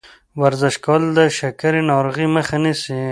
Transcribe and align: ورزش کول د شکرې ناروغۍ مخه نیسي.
ورزش 0.41 0.75
کول 0.85 1.03
د 1.17 1.19
شکرې 1.37 1.81
ناروغۍ 1.89 2.27
مخه 2.35 2.57
نیسي. 2.63 2.99